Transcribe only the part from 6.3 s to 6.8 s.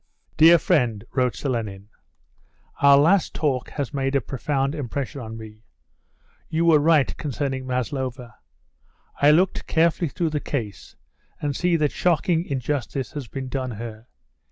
You were